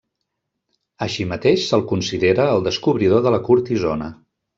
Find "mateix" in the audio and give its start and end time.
1.33-1.65